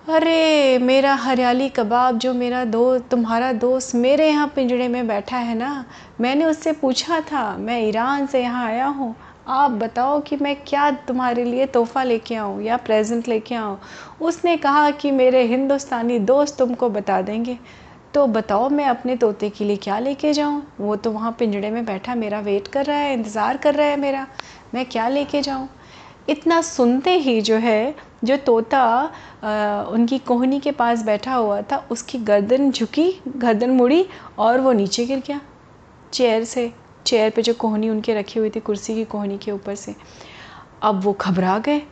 अरे, 0.09 0.79
मेरा 0.79 1.15
हरियाली 1.15 1.69
कबाब 1.69 2.19
जो 2.19 2.33
मेरा 2.35 2.65
दोस्त 2.65 3.05
तुम्हारा 3.11 3.53
दोस्त 3.53 3.95
मेरे 3.95 4.29
यहाँ 4.29 4.47
पिंजड़े 4.57 4.89
में 4.89 5.07
बैठा 5.07 5.37
है 5.37 5.55
ना, 5.55 5.85
मैंने 6.21 6.45
उससे 6.45 6.73
पूछा 6.73 7.21
था, 7.21 7.57
मैं 7.57 7.81
ईरान 7.81 8.27
से 8.27 8.43
यहाँ 8.43 8.67
आया 8.67 8.87
हूँ। 8.87 9.15
आप 9.49 9.71
बताओ 9.71 10.21
कि 10.21 10.37
मैं 10.37 10.57
क्या 10.57 10.91
तुम्हारे 10.91 11.45
लिए 11.45 11.67
तोहफ़ा 11.67 12.03
लेके 12.03 12.35
आऊँ 12.35 12.63
या 12.63 12.77
प्रेजेंट 12.77 13.29
लेके 13.29 13.55
आऊँ? 13.55 13.79
उसने 14.21 14.57
कहा 14.57 14.91
कि 14.91 15.11
मेरे 15.11 15.43
हिंदुस्तानी 15.43 16.19
दोस्त 16.19 16.59
तुमको 16.59 16.89
बता 16.89 17.21
देंगे। 17.23 17.59
तो 18.15 18.27
बताओ 18.27 18.69
मैं 18.69 18.85
अपने 18.85 19.17
तोते 19.17 19.49
के 19.51 19.65
लिए 19.65 19.77
क्या 19.77 19.99
लेके 19.99 20.33
जाऊँ? 20.33 20.63
वो 20.81 20.97
तो 20.97 21.11
वहाँ 21.13 21.31
पिंजड़े 21.39 21.71
में 21.71 21.85
बैठा 21.85 22.15
मेरा 22.15 22.41
वेट 22.41 22.69
कर 22.69 22.85
रहा 22.87 22.97
है 22.97 23.13
इंतज़ार 23.15 23.57
कर 23.57 23.75
रहा 23.75 23.87
है 23.87 23.97
मेरा। 23.97 24.27
मैं 24.75 24.85
क्या 24.87 25.09
लेके 25.09 25.41
जाऊँ? 25.43 25.69
इतना 26.29 26.61
सुनते 26.63 27.17
ही 27.19 27.41
जो 27.41 27.57
है 27.57 27.95
जो 28.25 28.37
तोता 28.37 28.81
आ, 29.45 29.83
उनकी 29.83 30.19
कोहनी 30.19 30.59
के 30.61 30.73
पास 30.73 31.03
बैठा 31.05 31.35
हुआ 31.35 31.61
था 31.63 31.77
उसकी 31.91 32.19
गर्दन 32.19 32.71
झुकी 32.71 33.11
गर्दन 33.37 33.71
मुड़ी 33.71 34.05
और 34.39 34.61
वो 34.61 34.73
नीचे 34.73 35.07
गिर 35.07 35.23
गया। 35.29 35.41
चेयर 36.13 36.45
से 36.45 36.73
चेयर 37.07 37.31
पे 37.31 37.43
जो 37.43 37.55
कोहनी 37.55 37.91
उनके 37.91 38.15
रखी 38.15 38.39
हुई 38.39 38.51
थी 38.51 38.61
कुर्सी 38.61 38.95
की 38.95 39.05
कोहनी 39.05 39.39
के 39.39 39.53
ऊपर 39.53 39.75
से। 39.75 39.95
अब 40.83 41.03
वो 41.05 41.17
घबरा 41.21 41.59
गए। 41.59 41.83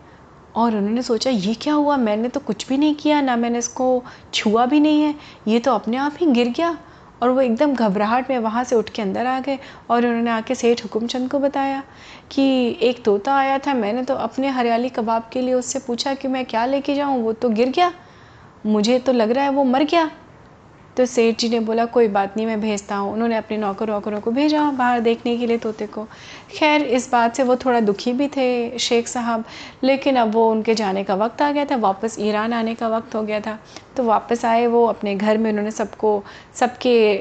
और 0.57 0.77
उन्होंने 0.77 1.03
सोचा, 1.03 1.31
ये 1.31 1.55
क्या 1.55 1.75
हुआ? 1.75 1.97
मैंने 1.97 2.29
तो 2.29 2.41
कुछ 2.41 2.69
भी 2.69 2.79
नहीं 2.79 2.95
किया, 2.95 3.21
ना 3.21 3.37
मैंने 3.37 3.59
इसको 3.59 4.03
छुआ 4.35 4.67
भी 4.67 4.81
नहीं 4.81 5.03
है। 5.03 5.15
ये 5.49 5.59
तो 5.61 5.75
अपने 5.75 5.97
आप 5.97 6.17
ही 6.21 6.27
गिर 6.27 6.49
गया। 6.49 6.77
और 7.23 7.31
वो 7.31 7.41
एकदम 7.41 7.75
घबराहट 7.75 8.31
में 8.31 8.39
वहाँ 8.39 8.63
से 8.65 8.77
उठ 8.77 8.91
के 8.91 9.03
अंदर 9.03 9.27
आ 9.27 9.39
गए 9.41 9.59
और 9.91 10.07
उन्होंने 10.07 10.31
आके 10.31 10.55
सेठ 10.55 10.83
हुकुमचंद 10.85 11.31
को 11.31 11.39
बताया 11.39 11.83
कि 12.31 12.45
एक 12.83 13.03
तोता 13.05 13.35
आया 13.35 13.59
था, 13.59 13.75
मैंने 13.75 14.03
तो 14.03 14.15
अपने 14.15 14.49
हरियाली 14.49 14.89
कबाब 14.89 15.29
के 15.33 15.41
लिए 15.41 15.55
उससे 15.55 15.79
पूछा 15.79 16.15
कि 16.15 16.29
मैं 16.29 16.45
क्या 16.45 16.65
लेके 16.67 16.95
जाऊँ? 16.95 17.21
वो 17.23 17.33
तो 17.33 17.49
गिर 17.49 17.69
गया। 17.69 17.93
मुझे 18.67 18.99
तो 18.99 19.13
लग 19.13 19.31
रहा 19.31 19.45
है 19.45 19.51
वो 19.51 19.65
मर 19.65 19.85
गया। 19.85 20.11
तो 21.01 21.05
सेठ 21.07 21.39
जी 21.39 21.49
ने 21.49 21.59
बोला, 21.61 21.85
कोई 21.87 22.09
बात 22.09 22.37
नहीं, 22.37 22.47
मैं 22.47 22.61
भेजता 22.61 22.97
हूँ। 22.97 23.13
उन्होंने 23.13 23.37
अपने 23.37 23.57
नौकर 23.57 23.91
वौकरों 23.91 24.21
को 24.21 24.31
भेजा 24.31 24.65
बाहर 24.71 25.01
देखने 25.01 25.37
के 25.37 25.47
लिए 25.47 25.59
तोते 25.59 25.87
को। 25.87 26.05
खैर, 26.51 26.83
इस 26.83 27.11
बात 27.13 27.37
से 27.37 27.43
वो 27.43 27.57
थोड़ा 27.57 27.81
दुखी 27.81 28.13
भी 28.13 28.29
थे 28.29 28.79
शेख 28.79 29.09
साहब, 29.09 29.45
लेकिन 29.85 30.17
अब 30.17 30.33
वो 30.35 30.51
उनके 30.51 30.75
जाने 30.75 31.05
का 31.05 31.15
वक्त 31.15 31.43
आ 31.43 31.51
गया 31.53 31.65
था, 31.65 31.77
वापस 31.77 32.17
ईरान 32.21 32.53
आने 32.53 32.75
का 32.75 32.89
वक्त 32.89 33.15
हो 33.15 33.23
गया 33.23 33.41
था। 33.41 33.59
तो 33.97 34.03
वापस 34.05 34.45
आए 34.45 34.67
वो 34.67 34.85
अपने 34.87 35.15
घर 35.15 35.39
में, 35.39 35.51
उन्होंने 35.51 35.71
सबको, 35.71 36.23
सबके 36.55 37.19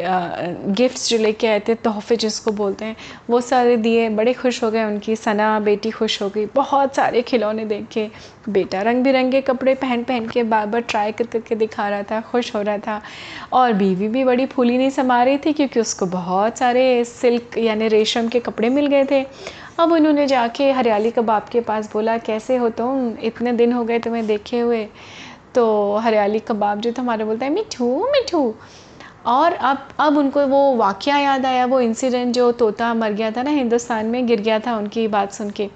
गिफ्ट्स 0.73 1.09
जो 1.09 1.17
लेके 1.17 1.47
आए 1.47 1.59
थे, 1.59 1.75
तोहफे 1.75 2.15
जिसको 2.15 2.51
बोलते 2.51 2.85
हैं, 2.85 2.95
वो 3.29 3.41
सारे 3.41 3.77
दिए। 3.77 4.09
बड़े 4.09 4.33
खुश 4.33 4.63
हो 4.63 4.71
गए 4.71 4.83
उनकी, 4.83 5.15
सना 5.15 5.59
बेटी 5.59 5.91
खुश 5.91 6.21
हो 6.21 6.29
गई। 6.29 6.45
बहुत 6.45 6.95
सारे 6.95 7.21
खिलौने 7.21 7.65
देख 7.65 7.87
के 7.91 8.07
बेटा 8.49 8.81
रंग 8.81 9.03
बिरंगे 9.03 9.41
कपड़े 9.41 9.73
पहन 9.75 10.03
पहन 10.03 10.27
के 10.27 10.43
बार 10.43 10.65
बार 10.65 10.81
ट्राई 10.81 11.11
कर 11.11 11.25
करके 11.25 11.55
दिखा 11.55 11.89
रहा 11.89 12.03
था, 12.03 12.21
खुश 12.21 12.55
हो 12.55 12.61
रहा 12.61 12.77
था। 12.77 13.01
और 13.53 13.73
बीवी 13.73 14.07
भी 14.07 14.23
बड़ी 14.23 14.45
फूली 14.45 14.77
नहीं 14.77 14.89
समा 14.89 15.23
रही 15.23 15.37
थी 15.37 15.53
क्योंकि 15.53 15.79
उसको 15.79 16.05
बहुत 16.05 16.57
सारे 16.57 17.03
सिल्क 17.05 17.57
यानी 17.57 17.87
रेशम 17.87 18.27
के 18.27 18.39
कपड़े 18.39 18.69
मिल 18.69 18.87
गए 18.87 19.05
थे। 19.11 19.25
अब 19.79 19.91
उन्होंने 19.91 20.27
जाके 20.27 20.71
हरियाली 20.71 21.11
कबाब 21.11 21.45
के 21.51 21.61
पास 21.61 21.93
बोला, 21.93 22.17
कैसे 22.17 22.57
हो 22.57 22.69
तुम? 22.69 23.13
इतने 23.23 23.51
दिन 23.53 23.73
हो 23.73 23.83
गए 23.83 23.99
तुम्हें 23.99 24.27
देखे 24.27 24.59
हुए। 24.59 24.87
तो 25.55 25.95
हरियाली 25.95 26.39
कबाब 26.39 26.79
जो 26.79 26.91
था, 26.91 27.01
हमारे 27.01 27.23
बोलता 27.23 27.45
है, 27.45 27.51
मिठू 27.51 28.07
मिठू। 28.11 28.53
और 29.25 29.53
अब 29.53 29.87
अब 29.99 30.17
उनको 30.17 30.45
वो 30.47 30.75
वाक़ 30.75 31.09
याद 31.09 31.45
आया, 31.45 31.65
वो 31.65 31.79
इंसिडेंट 31.81 32.33
जो 32.35 32.51
तोता 32.51 32.93
मर 32.93 33.11
गया 33.11 33.31
था 33.31 33.43
ना 33.43 33.51
हिंदुस्तान 33.51 34.05
में, 34.05 34.25
गिर 34.27 34.41
गया 34.41 34.59
था 34.59 34.77
उनकी 34.77 35.07
बात 35.07 35.31
सुन 35.31 35.49
के। 35.49 35.69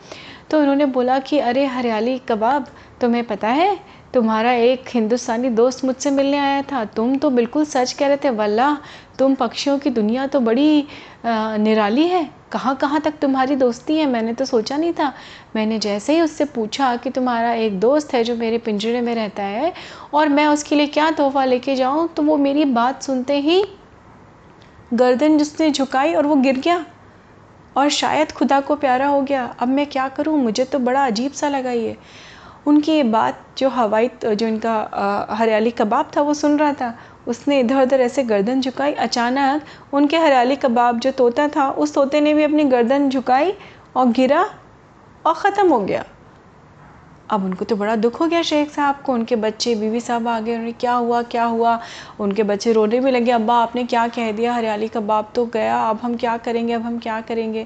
तो 0.52 0.60
उन्होंने 0.60 0.86
बोला 0.88 1.20
कि, 1.20 1.40
अरे, 1.40 1.66
हरियाली 1.66 2.18
कबाब, 2.20 2.68
तुम्हें 3.02 3.24
पता 3.24 3.48
है, 3.50 3.78
तुम्हारा 4.14 4.52
एक 4.54 4.90
हिंदुस्तानी 4.90 5.50
दोस्त 5.50 5.84
मुझसे 5.86 6.12
मिलने 6.12 6.38
आया 6.38 6.62
था। 6.62 6.84
तुम 6.86 7.16
तो 7.18 7.30
बिल्कुल 7.30 7.66
सच 7.66 7.94
कह 7.94 8.08
रहे 8.08 8.18
थे 8.18 8.30
वल्ला 8.32 8.78
तुम 9.20 9.36
पक्षियों 9.36 9.78
की 9.80 9.90
दुनिया 9.90 10.28
तो 10.28 10.40
बड़ी 10.40 10.88
निराली 11.26 12.08
है। 12.08 12.30
कहाँ 12.52 12.76
कहाँ 12.76 13.00
तक 13.02 13.14
तुम्हारी 13.22 13.56
दोस्ती 13.56 13.98
है? 13.98 14.06
मैंने 14.06 14.34
तो 14.34 14.46
सोचा 14.46 14.78
नहीं 14.78 14.94
था। 14.94 15.12
मैंने 15.56 15.80
जैसे 15.80 16.16
ही 16.16 16.22
उससे 16.22 16.46
पूछा 16.46 16.96
कि 16.96 17.10
तुम्हारा 17.10 17.54
एक 17.54 17.80
दोस्त 17.80 18.14
है 18.14 18.24
जो 18.24 18.36
मेरे 18.36 18.58
पिंजरे 18.58 19.02
में 19.02 19.14
रहता 19.16 19.44
है 19.44 19.74
और 20.14 20.30
मैं 20.30 20.48
उसके 20.48 20.76
लिए 20.76 20.88
क्या 20.88 21.10
तोहफ़ा 21.12 21.46
लेके 21.46 21.76
जाऊँ 21.76 22.08
तो 22.08 22.24
वो 22.24 22.38
मेरी 22.38 22.66
बात 22.66 23.04
सुनते 23.04 23.40
ही 23.40 23.64
गर्दन 24.94 25.38
जिसने 25.38 25.70
झुकाई 25.72 26.14
और 26.14 26.26
वो 26.28 26.36
गिर 26.36 26.60
गया। 26.60 26.84
और 27.78 27.90
शायद 27.90 28.32
खुदा 28.32 28.60
को 28.60 28.76
प्यारा 28.76 29.08
हो 29.08 29.22
गया। 29.22 29.46
अब 29.60 29.68
मैं 29.68 29.86
क्या 29.88 30.08
करूँ? 30.08 30.38
मुझे 30.38 30.64
तो 30.64 30.80
बड़ा 30.80 31.06
अजीब 31.06 31.32
सा 31.32 31.50
लगा 31.50 31.72
ये। 31.72 31.98
उनकी 32.68 32.92
ये 32.92 33.04
बात 33.04 33.40
जो 33.58 33.70
हवाई, 33.70 34.10
जो 34.26 34.48
इनका 34.48 35.28
हरियाली 35.30 35.72
कबाब 35.72 36.12
था, 36.18 36.22
वो 36.22 36.34
सुन 36.34 36.58
रहा 36.60 36.74
था। 36.74 36.94
उसने 37.28 37.60
इधर 37.60 37.82
उधर 37.82 38.02
ऐसे 38.02 38.24
गर्दन 38.24 38.62
झुकाई। 38.62 38.94
अचानक 38.94 39.94
उनके 39.94 40.18
हरियाली 40.18 40.56
कबाब 40.56 41.00
जो 41.00 41.12
तोता 41.12 41.48
था, 41.48 41.70
उस 41.70 41.94
तोते 41.94 42.22
ने 42.22 42.34
भी 42.34 42.44
अपनी 42.44 42.64
गर्दन 42.66 43.10
झुकाई 43.10 43.54
और 43.96 44.08
गिरा 44.08 44.44
और 45.26 45.34
ख़त्म 45.34 45.68
हो 45.70 45.80
गया। 45.80 46.06
अब 47.30 47.46
उनको 47.46 47.66
तो 47.66 47.76
बड़ा 47.76 47.96
दुख 47.96 48.20
हो 48.22 48.28
गया 48.28 48.42
शेख 48.42 48.70
साहब 48.72 49.02
को, 49.06 49.14
उनके 49.14 49.36
बच्चे, 49.36 49.76
बीवी 49.76 50.00
साहब 50.00 50.28
आ 50.28 50.40
गए 50.40 50.56
उन्हें 50.56 50.74
क्या 50.74 50.94
हुआ 50.94 51.22
क्या 51.24 51.44
हुआ? 51.46 51.80
उनके 52.20 52.44
बच्चे 52.44 52.74
रोने 52.74 53.00
भी 53.00 53.12
लगे, 53.12 53.32
अब्बा 53.32 53.56
आपने 53.56 53.84
क्या 53.84 54.08
कह 54.08 54.32
दिया? 54.32 54.54
हरियाली 54.54 54.88
का 54.88 55.00
बाप 55.02 55.32
तो 55.36 55.46
गया, 55.46 55.80
अब 55.82 56.00
हम 56.04 56.16
क्या 56.16 56.38
करेंगे, 56.38 56.74
अब 56.74 56.82
हम 56.82 57.00
क्या 57.00 57.20
करेंगे? 57.22 57.66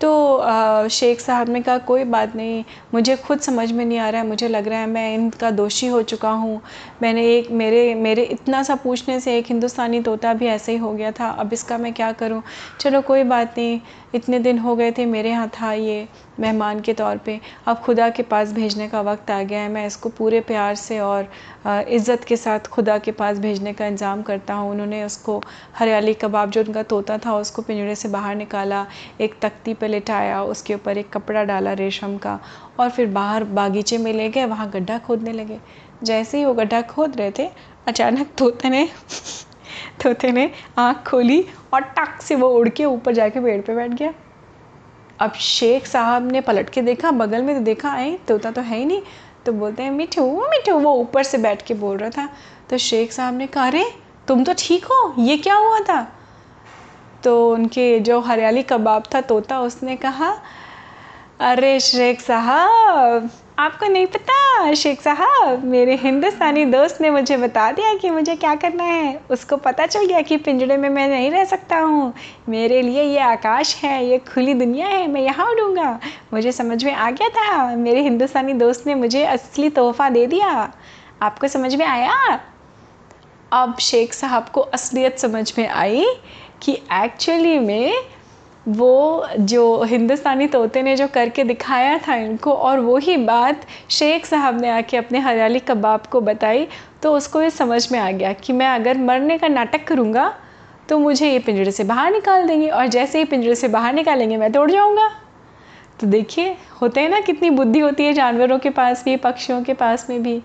तो 0.00 0.88
शेख 0.90 1.20
साहब 1.20 1.48
ने 1.48 1.60
कहा, 1.62 1.78
कोई 1.78 2.04
बात 2.04 2.34
नहीं, 2.36 2.64
मुझे 2.94 3.16
खुद 3.16 3.40
समझ 3.40 3.70
में 3.72 3.84
नहीं 3.84 3.98
आ 3.98 4.08
रहा 4.08 4.20
है, 4.20 4.26
मुझे 4.28 4.48
लग 4.48 4.68
रहा 4.68 4.78
है 4.78 4.86
मैं 4.86 5.14
इनका 5.14 5.50
दोषी 5.50 5.86
हो 5.86 6.00
चुका 6.02 6.30
हूँ। 6.30 6.60
मैंने 7.02 7.26
एक, 7.28 7.50
मेरे 7.50 7.94
मेरे 7.94 8.22
इतना 8.24 8.62
सा 8.62 8.74
पूछने 8.74 9.18
से 9.20 9.36
एक 9.38 9.46
हिंदुस्तानी 9.46 10.00
तोता 10.00 10.32
भी 10.34 10.46
ऐसे 10.46 10.72
ही 10.72 10.78
हो 10.78 10.92
गया 10.92 11.10
था, 11.10 11.28
अब 11.30 11.52
इसका 11.52 11.78
मैं 11.78 11.92
क्या 11.94 12.10
करूँ? 12.12 12.42
चलो, 12.80 13.00
कोई 13.02 13.22
बात 13.24 13.54
नहीं 13.58 13.80
इतने 14.14 14.38
दिन 14.38 14.58
हो 14.58 14.74
गए 14.76 14.90
थे 14.92 15.04
मेरे 15.06 15.30
यहाँ 15.30 15.48
था 15.52 15.72
ये 15.72 16.06
मेहमान 16.40 16.80
के 16.80 16.92
तौर 16.94 17.16
पे। 17.16 17.38
अब 17.66 17.80
खुदा 17.80 18.08
के 18.10 18.22
पास 18.24 18.52
भेजने 18.52 18.88
का 18.88 19.00
वक्त 19.02 19.30
आ 19.30 19.42
गया 19.42 19.60
है। 19.60 19.68
मैं 19.68 19.86
इसको 19.86 20.08
पूरे 20.10 20.40
प्यार 20.42 20.74
से 20.74 20.98
और 21.00 21.28
इज़्ज़त 21.66 22.24
के 22.24 22.36
साथ 22.36 22.68
खुदा 22.68 22.98
के 22.98 23.12
पास 23.12 23.38
भेजने 23.38 23.72
का 23.72 23.86
इंतज़ाम 23.86 24.22
करता 24.22 24.54
हूँ। 24.54 24.70
उन्होंने 24.70 25.02
उसको 25.04 25.40
हरियाली 25.74 26.14
कबाब, 26.14 26.50
जो 26.50 26.62
उनका 26.62 26.82
तोता 26.84 27.18
था, 27.18 27.36
उसको 27.36 27.62
पिंजरे 27.62 27.94
से 27.94 28.08
बाहर 28.08 28.36
निकाला, 28.36 28.86
एक 29.20 29.38
तख्ती 29.42 29.74
पे 29.74 29.88
लिटाया, 29.88 30.42
उसके 30.44 30.74
ऊपर 30.74 30.98
एक 30.98 31.12
कपड़ा 31.12 31.44
डाला 31.44 31.72
रेशम 31.74 32.16
का 32.16 32.38
और 32.80 32.90
फिर 32.90 33.06
बाहर 33.08 33.44
बागीचे 33.44 33.98
में 33.98 34.12
ले 34.12 34.28
गए, 34.28 34.44
वहाँ 34.46 34.70
गड्ढा 34.70 34.98
खोदने 34.98 35.32
लगे। 35.32 35.58
जैसे 36.02 36.38
ही 36.38 36.44
वो 36.44 36.54
गड्ढा 36.54 36.80
खोद 36.84 37.16
रहे 37.16 37.30
थे, 37.38 37.50
अचानक 37.88 38.28
तोते 38.38 38.68
ने 38.68 38.88
तोते 40.02 40.32
ने 40.32 40.50
आँख 40.78 41.10
खोली 41.10 41.46
और 41.74 41.80
टक 41.80 42.22
से 42.22 42.34
वो 42.34 42.48
उड़ 42.48 42.68
के 42.68 42.84
ऊपर 42.84 43.12
जाके 43.12 43.40
पेड़ 43.40 43.62
पे 43.62 43.74
बैठ 43.74 43.90
गया। 43.90 44.12
अब 45.20 45.32
शेख 45.32 45.86
साहब 45.86 46.32
ने 46.32 46.40
पलट 46.40 46.70
के 46.70 46.82
देखा, 46.82 47.10
बगल 47.10 47.42
में 47.42 47.58
तो 47.58 47.62
देखा 47.62 47.90
आए 47.90 48.18
तोता 48.28 48.50
तो 48.50 48.60
है 48.60 48.78
ही 48.78 48.84
नहीं। 48.84 49.02
तो 49.46 49.52
बोलते 49.52 49.82
हैं, 49.82 49.90
मिठू 49.90 50.40
मिठू, 50.40 50.74
वो 50.74 50.92
ऊपर 50.92 51.22
से 51.22 51.38
बैठ 51.38 51.62
के 51.62 51.74
बोल 51.74 51.96
रहा 51.96 52.10
था। 52.10 52.28
तो 52.70 52.78
शेख 52.78 53.12
साहब 53.12 53.34
ने 53.34 53.46
कहा, 53.46 53.66
अरे, 53.66 53.92
तुम 54.28 54.44
तो 54.44 54.54
ठीक 54.58 54.84
हो, 54.84 55.14
ये 55.18 55.38
क्या 55.38 55.54
हुआ 55.54 55.80
था? 55.80 56.12
तो 57.24 57.52
उनके 57.52 58.00
जो 58.00 58.20
हरियाली 58.20 58.62
कबाब 58.62 59.02
था 59.14 59.20
तोता, 59.20 59.60
उसने 59.60 59.96
कहा, 59.96 60.38
अरे 61.40 61.80
शेख 61.80 62.20
साहब 62.20 63.30
आपको 63.58 63.86
नहीं 63.86 64.06
पता, 64.06 64.74
शेख 64.74 65.00
साहब, 65.00 65.64
मेरे 65.64 65.96
हिंदुस्तानी 65.96 66.64
दोस्त 66.64 67.00
ने 67.00 67.10
मुझे 67.10 67.36
बता 67.36 67.72
दिया 67.72 67.94
कि 67.94 68.10
मुझे 68.10 68.36
क्या 68.36 68.54
करना 68.54 68.84
है। 68.84 69.20
उसको 69.30 69.56
पता 69.56 69.86
चल 69.86 70.06
गया 70.06 70.20
कि 70.20 70.36
पिंजड़े 70.36 70.76
में 70.76 70.88
मैं 70.88 71.08
नहीं 71.08 71.30
रह 71.30 71.44
सकता 71.44 71.78
हूँ। 71.78 72.14
मेरे 72.48 72.82
लिए 72.82 73.02
ये 73.02 73.18
आकाश 73.18 73.76
है, 73.76 74.06
ये 74.06 74.18
खुली 74.18 74.54
दुनिया 74.54 74.86
है, 74.86 75.06
मैं 75.06 75.20
यहाँ 75.20 75.46
उड़ूँगा। 75.46 76.00
मुझे 76.32 76.52
समझ 76.52 76.84
में 76.84 76.92
आ 76.92 77.10
गया 77.10 77.28
था, 77.28 77.76
मेरे 77.76 78.00
हिंदुस्तानी 78.00 78.52
दोस्त 78.52 78.86
ने 78.86 78.94
मुझे 78.94 79.24
असली 79.24 79.68
तोहफ़ा 79.68 80.10
दे 80.10 80.26
दिया। 80.26 80.72
आपको 81.22 81.48
समझ 81.48 81.74
में 81.74 81.86
आया? 81.86 82.40
अब 83.52 83.78
शेख 83.78 84.12
साहब 84.12 84.48
को 84.48 84.60
असलियत 84.60 85.18
समझ 85.18 85.58
में 85.58 85.68
आई 85.68 86.06
कि 86.62 86.72
एक्चुअली 86.92 87.58
में 87.58 87.94
वो 88.68 89.26
जो 89.38 89.82
हिंदुस्तानी 89.82 90.46
तोते 90.46 90.82
ने 90.82 90.94
जो 90.96 91.06
करके 91.08 91.44
दिखाया 91.44 91.96
था 91.98 92.14
इनको, 92.16 92.52
और 92.52 92.80
वही 92.80 93.16
बात 93.16 93.66
शेख 93.90 94.26
साहब 94.26 94.60
ने 94.60 94.70
आके 94.70 94.96
अपने 94.96 95.18
हरियाली 95.18 95.58
कबाब 95.60 96.06
को 96.06 96.20
बताई 96.20 96.66
तो 97.02 97.12
उसको 97.16 97.42
ये 97.42 97.50
समझ 97.50 97.92
में 97.92 97.98
आ 97.98 98.10
गया 98.10 98.32
कि 98.34 98.52
मैं 98.52 98.66
अगर 98.68 98.98
मरने 98.98 99.38
का 99.38 99.48
नाटक 99.48 99.86
करूँगा 99.86 100.32
तो 100.88 100.98
मुझे 100.98 101.30
ये 101.30 101.38
पिंजरे 101.38 101.70
से 101.70 101.84
बाहर 101.84 102.12
निकाल 102.12 102.46
देंगे, 102.46 102.68
और 102.68 102.86
जैसे 102.86 103.18
ही 103.18 103.24
पिंजरे 103.24 103.54
से 103.54 103.68
बाहर 103.68 103.92
निकालेंगे, 103.94 104.36
मैं 104.36 104.50
तोड़ 104.52 104.70
जाऊँगा। 104.70 105.08
तो 106.00 106.06
देखिए, 106.06 106.56
होते 106.80 107.00
हैं 107.00 107.08
ना, 107.08 107.20
कितनी 107.20 107.50
बुद्धि 107.50 107.80
होती 107.80 108.04
है 108.04 108.12
जानवरों 108.12 108.58
के 108.58 108.70
पास 108.70 109.04
भी, 109.04 109.16
पक्षियों 109.16 109.62
के 109.62 109.74
पास 109.74 110.06
में 110.10 110.22
भी। 110.22 110.42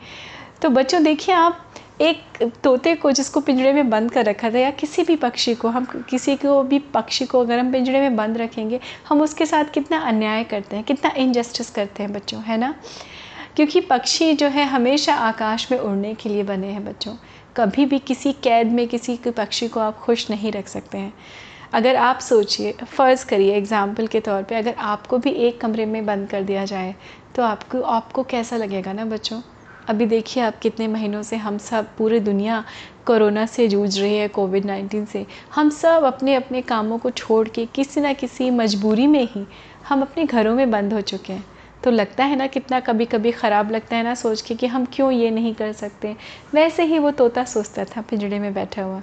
तो 0.61 0.69
बच्चों, 0.69 1.03
देखिए 1.03 1.35
आप 1.35 1.59
एक 2.01 2.43
तोते 2.63 2.93
को 2.95 3.11
जिसको 3.11 3.39
पिंजरे 3.39 3.71
में 3.73 3.89
बंद 3.89 4.11
कर 4.11 4.25
रखा 4.25 4.49
था 4.49 4.59
या 4.59 4.69
किसी 4.71 5.03
भी 5.03 5.15
पक्षी 5.15 5.55
को, 5.55 5.67
हम 5.67 5.85
किसी 6.09 6.35
को 6.35 6.61
भी 6.63 6.79
पक्षी 6.79 7.25
को 7.25 7.39
अगर 7.39 7.59
हम 7.59 7.71
पिंजरे 7.71 7.99
में 8.01 8.15
बंद 8.15 8.37
रखेंगे, 8.37 8.79
हम 9.09 9.21
उसके 9.21 9.45
साथ 9.45 9.73
कितना 9.73 9.99
अन्याय 9.99 10.43
करते 10.43 10.75
हैं, 10.75 10.85
कितना 10.85 11.11
इनजस्टिस 11.17 11.69
करते 11.69 12.03
हैं 12.03 12.13
बच्चों, 12.13 12.41
है 12.41 12.57
ना? 12.57 12.73
क्योंकि 13.55 13.81
पक्षी 13.81 14.33
जो 14.33 14.47
है 14.47 14.65
हमेशा 14.65 15.13
आकाश 15.15 15.71
में 15.71 15.77
उड़ने 15.79 16.13
के 16.13 16.29
लिए 16.29 16.43
बने 16.43 16.67
हैं 16.67 16.85
बच्चों। 16.85 17.15
कभी 17.57 17.85
भी 17.85 17.99
किसी 17.99 18.33
कैद 18.33 18.71
में 18.71 18.87
किसी 18.87 19.17
के 19.17 19.31
पक्षी 19.31 19.67
को 19.67 19.79
आप 19.79 19.99
खुश 19.99 20.29
नहीं 20.29 20.51
रख 20.51 20.67
सकते 20.67 20.97
हैं। 20.97 21.13
अगर 21.73 21.95
आप 21.95 22.19
सोचिए, 22.19 22.71
फ़र्ज़ 22.73 23.25
करिए 23.25 23.55
एग्ज़ाम्पल 23.55 24.07
के 24.07 24.19
तौर 24.19 24.43
पे, 24.43 24.55
अगर 24.55 24.73
आपको 24.73 25.17
भी 25.17 25.29
एक 25.29 25.61
कमरे 25.61 25.85
में 25.85 26.05
बंद 26.05 26.29
कर 26.29 26.43
दिया 26.43 26.65
जाए 26.65 26.95
तो 27.35 27.43
आपको 27.43 27.81
आपको 27.81 28.23
कैसा 28.23 28.57
लगेगा 28.57 28.93
ना 28.93 29.05
बच्चों? 29.05 29.41
अभी 29.89 30.05
देखिए 30.05 30.43
आप 30.43 30.57
कितने 30.59 30.87
महीनों 30.87 31.21
से 31.23 31.35
हम 31.37 31.57
सब 31.57 31.87
पूरी 31.97 32.19
दुनिया 32.19 32.63
कोरोना 33.05 33.45
से 33.45 33.67
जूझ 33.67 33.99
रही 33.99 34.17
है 34.17 34.27
कोविड 34.27 34.65
नाइन्टीन 34.65 35.05
से। 35.05 35.25
हम 35.55 35.69
सब 35.69 36.03
अपने 36.03 36.35
अपने 36.35 36.61
कामों 36.61 36.97
को 36.97 37.09
छोड़ 37.11 37.47
के 37.47 37.65
किसी 37.65 38.01
ना 38.01 38.11
किसी 38.13 38.49
मजबूरी 38.51 39.07
में 39.07 39.23
ही 39.25 39.45
हम 39.87 40.01
अपने 40.01 40.25
घरों 40.25 40.53
में 40.55 40.69
बंद 40.71 40.93
हो 40.93 41.01
चुके 41.03 41.33
हैं। 41.33 41.45
तो 41.83 41.91
लगता 41.91 42.23
है 42.23 42.35
ना 42.35 42.47
कितना 42.47 42.79
कभी 42.79 43.05
कभी 43.05 43.31
ख़राब 43.31 43.71
लगता 43.71 43.95
है 43.95 44.03
ना 44.03 44.13
सोच 44.15 44.41
के 44.41 44.55
कि 44.55 44.67
हम 44.67 44.85
क्यों 44.85 45.11
ये 45.11 45.31
नहीं 45.31 45.53
कर 45.55 45.71
सकते। 45.73 46.15
वैसे 46.53 46.83
ही 46.83 46.99
वो 46.99 47.11
तोता 47.13 47.43
सोचता 47.45 47.85
था 47.85 48.01
पिंजड़े 48.01 48.39
में 48.39 48.53
बैठा 48.53 48.83
हुआ, 48.83 49.01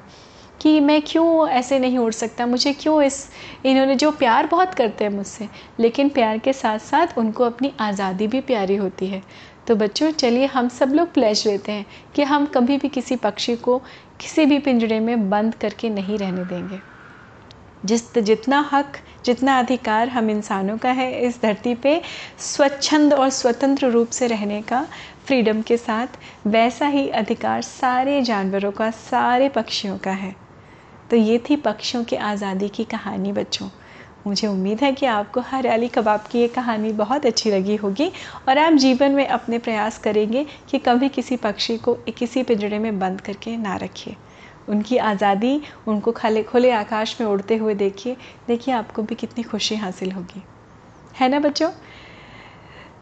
कि 0.60 0.78
मैं 0.80 1.00
क्यों 1.02 1.48
ऐसे 1.48 1.78
नहीं 1.78 1.98
उड़ 1.98 2.12
सकता? 2.12 2.46
मुझे 2.46 2.72
क्यों 2.72 3.02
इस, 3.02 3.28
इन्होंने 3.66 3.94
जो 3.94 4.10
प्यार 4.12 4.46
बहुत 4.46 4.74
करते 4.74 5.04
हैं 5.04 5.10
मुझसे, 5.10 5.48
लेकिन 5.80 6.08
प्यार 6.08 6.38
के 6.38 6.52
साथ 6.52 6.78
साथ 6.80 7.18
उनको 7.18 7.44
अपनी 7.44 7.72
आज़ादी 7.80 8.26
भी 8.26 8.40
प्यारी 8.42 8.76
होती 8.76 9.06
है। 9.06 9.22
तो 9.66 9.74
बच्चों, 9.76 10.10
चलिए 10.10 10.46
हम 10.46 10.68
सब 10.68 10.92
लोग 10.92 11.12
प्लेज 11.12 11.46
लेते 11.46 11.72
हैं 11.72 11.86
कि 12.14 12.22
हम 12.22 12.46
कभी 12.46 12.76
भी 12.78 12.88
किसी 12.88 13.16
पक्षी 13.16 13.56
को 13.56 13.78
किसी 14.20 14.46
भी 14.46 14.58
पिंजरे 14.58 15.00
में 15.00 15.30
बंद 15.30 15.54
करके 15.54 15.88
नहीं 15.90 16.18
रहने 16.18 16.44
देंगे। 16.44 16.80
जिस, 17.84 18.18
जितना 18.18 18.68
हक, 18.72 18.92
जितना 19.24 19.58
अधिकार 19.58 20.08
हम 20.08 20.30
इंसानों 20.30 20.76
का 20.78 20.90
है, 20.90 21.20
इस 21.20 21.40
धरती 21.42 21.74
पे 21.74 22.00
स्वच्छंद 22.38 23.14
और 23.14 23.30
स्वतंत्र 23.30 23.90
रूप 23.90 24.08
से 24.08 24.26
रहने 24.26 24.62
का 24.62 24.86
फ्रीडम 25.26 25.62
के 25.62 25.76
साथ 25.76 26.18
वैसा 26.46 26.86
ही 26.86 27.08
अधिकार 27.08 27.62
सारे 27.62 28.22
जानवरों 28.22 28.72
का, 28.72 28.90
सारे 28.90 29.48
पक्षियों 29.48 29.98
का 29.98 30.10
है। 30.10 30.34
तो 31.10 31.16
ये 31.16 31.42
थी 31.50 31.56
पक्षियों 31.56 32.04
की 32.04 32.16
आज़ादी 32.16 32.68
की 32.68 32.84
कहानी, 32.84 33.32
बच्चों। 33.32 33.68
मुझे 34.26 34.46
उम्मीद 34.46 34.80
है 34.80 34.92
कि 34.92 35.06
आपको 35.06 35.40
हरियाली 35.40 35.88
कबाब 35.88 36.24
की 36.30 36.38
ये 36.38 36.48
कहानी 36.48 36.92
बहुत 36.92 37.26
अच्छी 37.26 37.50
लगी 37.50 37.76
होगी 37.76 38.12
और 38.48 38.58
आप 38.58 38.72
जीवन 38.72 39.12
में 39.12 39.26
अपने 39.26 39.58
प्रयास 39.58 39.98
करेंगे 39.98 40.46
कि 40.70 40.78
कभी 40.78 41.08
किसी 41.08 41.36
पक्षी 41.36 41.78
को 41.78 41.94
किसी 41.94 42.42
पिंजड़े 42.42 42.78
में 42.78 42.98
बंद 42.98 43.20
करके 43.20 43.56
ना 43.56 43.76
रखिए। 43.76 44.16
उनकी 44.68 44.96
आज़ादी 44.96 45.60
उनको 45.88 46.12
खाले 46.12 46.42
खुले 46.42 46.70
आकाश 46.70 47.20
में 47.20 47.28
उड़ते 47.28 47.56
हुए 47.56 47.74
देखिए। 47.74 48.16
देखिए 48.48 48.74
आपको 48.74 49.02
भी 49.02 49.14
कितनी 49.14 49.44
खुशी 49.44 49.76
हासिल 49.76 50.12
होगी। 50.12 50.42
है 51.20 51.28
ना 51.28 51.40
बच्चों? 51.40 51.70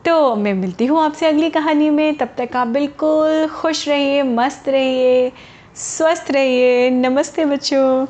तो 0.05 0.37
मैं 0.37 0.55
मिलती 0.55 0.87
हूँ 0.87 1.01
आपसे 1.01 1.27
अगली 1.27 1.51
कहानी 1.51 1.91
में। 1.91 2.17
तब 2.17 2.35
तक 2.39 2.57
आप 2.57 2.67
बिल्कुल 2.67 3.47
खुश 3.47 3.89
रहिए, 3.89 4.23
मस्त 4.23 4.69
रहिए, 4.69 5.33
स्वस्थ 5.75 6.31
रहिए। 6.31 6.91
नमस्ते 6.91 7.45
बच्चों। 7.45 8.07